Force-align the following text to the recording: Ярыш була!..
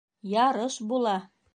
Ярыш 0.47 0.81
була!.. 0.89 1.17